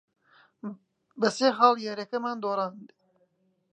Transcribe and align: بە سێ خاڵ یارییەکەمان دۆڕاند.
بە 1.19 1.29
سێ 1.37 1.49
خاڵ 1.57 1.75
یارییەکەمان 1.85 2.37
دۆڕاند. 2.39 2.85